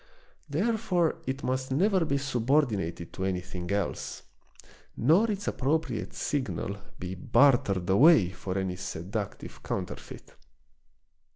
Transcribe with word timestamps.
Therefore 0.49 1.19
it 1.27 1.43
must 1.43 1.69
never 1.71 2.03
be 2.05 2.17
subordinated 2.17 3.13
to 3.13 3.23
anything 3.25 3.69
else, 3.69 4.23
nor 4.97 5.29
its 5.29 5.47
appropriate 5.47 6.15
signal 6.15 6.75
be 6.97 7.13
bartered 7.13 7.87
away 7.87 8.31
for 8.31 8.57
any 8.57 8.77
seductive 8.77 9.61
counterfeit. 9.61 10.33